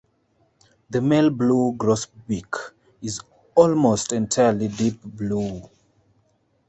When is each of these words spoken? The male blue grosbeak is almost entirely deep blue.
The 0.89 0.99
male 0.99 1.29
blue 1.29 1.73
grosbeak 1.73 2.55
is 3.03 3.21
almost 3.53 4.11
entirely 4.11 4.67
deep 4.67 4.99
blue. 5.03 5.69